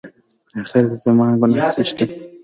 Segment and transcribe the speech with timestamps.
[0.61, 2.05] اخېر زما ګناه څه شی ده؟